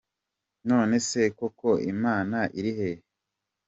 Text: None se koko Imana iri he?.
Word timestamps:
None 0.69 0.95
se 1.09 1.21
koko 1.37 1.69
Imana 1.93 2.37
iri 2.59 2.71
he?. 2.79 2.91